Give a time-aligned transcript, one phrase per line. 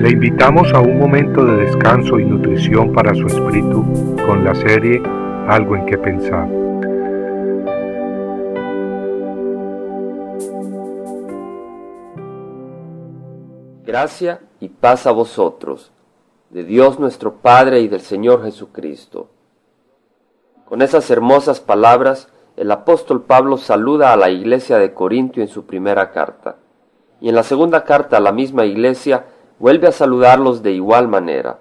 [0.00, 3.84] Le invitamos a un momento de descanso y nutrición para su espíritu
[4.26, 5.02] con la serie
[5.46, 6.48] Algo en que pensar.
[13.84, 15.92] Gracia y paz a vosotros,
[16.48, 19.28] de Dios nuestro Padre y del Señor Jesucristo.
[20.64, 25.66] Con esas hermosas palabras, el apóstol Pablo saluda a la iglesia de Corintio en su
[25.66, 26.56] primera carta,
[27.20, 29.26] y en la segunda carta a la misma iglesia
[29.60, 31.60] vuelve a saludarlos de igual manera.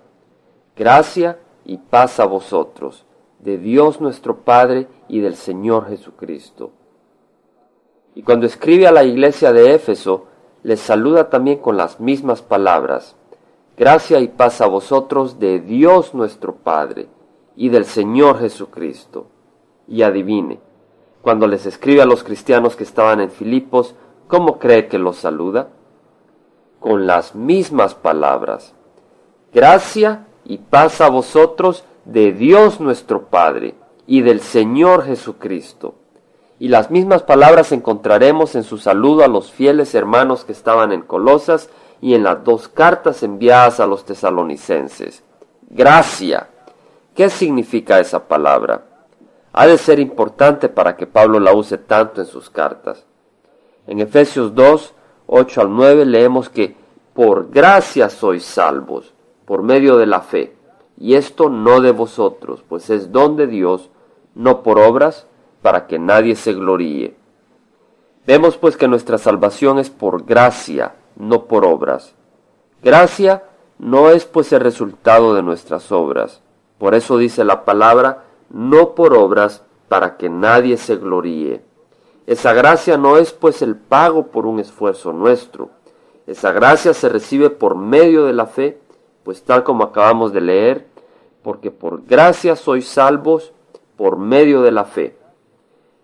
[0.75, 3.05] Gracia y paz a vosotros,
[3.39, 6.71] de Dios nuestro Padre y del Señor Jesucristo.
[8.15, 10.25] Y cuando escribe a la iglesia de Éfeso,
[10.63, 13.15] les saluda también con las mismas palabras.
[13.77, 17.07] Gracia y paz a vosotros de Dios nuestro Padre
[17.55, 19.27] y del Señor Jesucristo.
[19.87, 20.59] Y adivine,
[21.21, 23.95] cuando les escribe a los cristianos que estaban en Filipos,
[24.27, 25.69] ¿cómo cree que los saluda?
[26.79, 28.73] Con las mismas palabras.
[29.53, 33.75] Gracia y paz a vosotros de Dios nuestro Padre
[34.07, 35.95] y del Señor Jesucristo.
[36.57, 41.01] Y las mismas palabras encontraremos en su saludo a los fieles hermanos que estaban en
[41.01, 41.69] Colosas
[42.01, 45.23] y en las dos cartas enviadas a los tesalonicenses.
[45.69, 46.49] Gracia.
[47.15, 48.85] ¿Qué significa esa palabra?
[49.51, 53.05] Ha de ser importante para que Pablo la use tanto en sus cartas.
[53.87, 54.93] En Efesios 2,
[55.31, 56.75] 8 al 9 leemos que
[57.13, 59.13] por gracia sois salvos,
[59.45, 60.55] por medio de la fe,
[60.97, 63.91] y esto no de vosotros, pues es don de Dios,
[64.33, 65.27] no por obras,
[65.61, 67.15] para que nadie se gloríe.
[68.25, 72.15] Vemos pues que nuestra salvación es por gracia, no por obras.
[72.81, 73.43] Gracia
[73.77, 76.41] no es pues el resultado de nuestras obras.
[76.79, 81.63] Por eso dice la palabra, no por obras, para que nadie se gloríe.
[82.29, 85.71] Esa gracia no es pues el pago por un esfuerzo nuestro.
[86.27, 88.77] Esa gracia se recibe por medio de la fe,
[89.23, 90.85] pues tal como acabamos de leer,
[91.41, 93.51] porque por gracia sois salvos
[93.97, 95.17] por medio de la fe.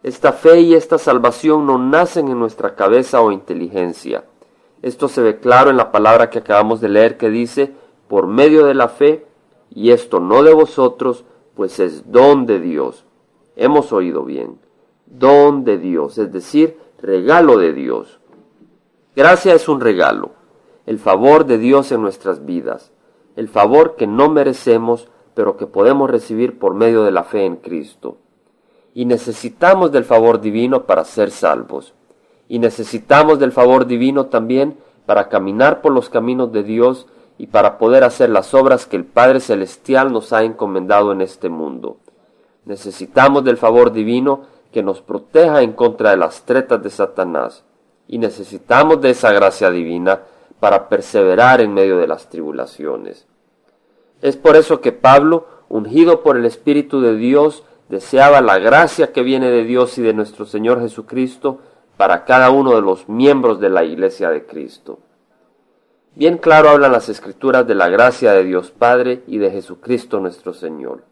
[0.02, 4.24] Esta fe y esta salvación no nacen en nuestra cabeza o inteligencia.
[4.82, 7.72] Esto se ve claro en la palabra que acabamos de leer que dice,
[8.08, 9.28] por medio de la fe,
[9.70, 11.24] y esto no de vosotros,
[11.54, 13.06] pues es don de Dios.
[13.56, 14.65] Hemos oído bien,
[15.06, 18.20] don de Dios, es decir, regalo de Dios.
[19.16, 20.32] Gracia es un regalo,
[20.86, 22.92] el favor de Dios en nuestras vidas,
[23.36, 27.58] el favor que no merecemos, pero que podemos recibir por medio de la fe en
[27.58, 28.18] Cristo
[28.96, 31.94] y necesitamos del favor divino para ser salvos.
[32.48, 37.06] Y necesitamos del favor divino también para caminar por los caminos de Dios
[37.38, 41.50] y para poder hacer las obras que el Padre Celestial nos ha encomendado en este
[41.50, 41.98] mundo.
[42.64, 44.44] Necesitamos del favor divino
[44.76, 47.64] que nos proteja en contra de las tretas de Satanás.
[48.10, 50.24] Y necesitamos de esa gracia divina
[50.60, 53.26] para perseverar en medio de las tribulaciones.
[54.22, 59.24] Es por eso que Pablo, ungido por el Espíritu de Dios, deseaba la gracia que
[59.24, 61.60] viene de Dios y de nuestro Señor Jesucristo
[61.96, 65.00] para cada uno de los miembros de la Iglesia de Cristo.
[66.16, 70.54] Bien claro hablan las escrituras de la gracia de Dios Padre y de Jesucristo nuestro
[70.54, 71.04] Señor.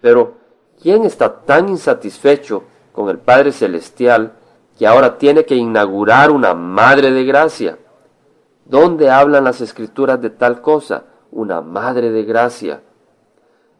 [0.00, 0.41] Pero,
[0.80, 4.32] ¿quién está tan insatisfecho con el Padre Celestial
[4.78, 7.78] que ahora tiene que inaugurar una Madre de Gracia?
[8.64, 11.04] ¿Dónde hablan las escrituras de tal cosa?
[11.30, 12.82] Una Madre de Gracia.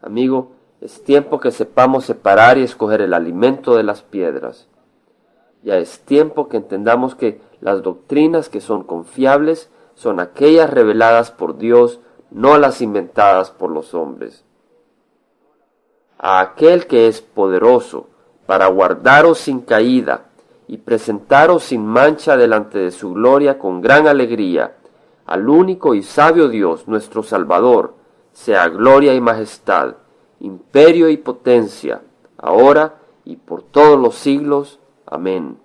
[0.03, 4.67] Amigo, es tiempo que sepamos separar y escoger el alimento de las piedras.
[5.63, 11.59] Ya es tiempo que entendamos que las doctrinas que son confiables son aquellas reveladas por
[11.59, 14.45] Dios, no las inventadas por los hombres.
[16.23, 18.07] A aquel que es poderoso
[18.47, 20.27] para guardaros sin caída
[20.69, 24.77] y presentaros sin mancha delante de su gloria con gran alegría,
[25.27, 27.95] al único y sabio Dios, nuestro Salvador,
[28.33, 29.97] sea gloria y majestad,
[30.39, 32.03] imperio y potencia,
[32.39, 34.79] ahora y por todos los siglos.
[35.07, 35.59] Amén.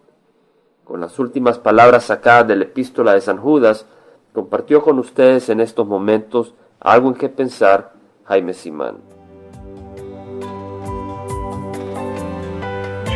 [0.84, 3.86] Con las últimas palabras sacadas de la epístola de San Judas,
[4.34, 7.94] compartió con ustedes en estos momentos algo en que pensar
[8.26, 9.17] Jaime Simán.